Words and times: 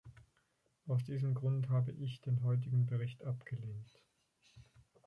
Aus 0.87 1.03
diesem 1.03 1.35
Grund 1.35 1.69
habe 1.69 1.91
ich 1.91 2.21
den 2.21 2.41
heutigen 2.41 2.87
Bericht 2.87 3.23
abgelehnt. 3.23 4.01